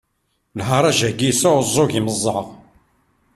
[0.67, 2.45] Lharaǧ-agi yesɛuẓẓug imeẓaɣ.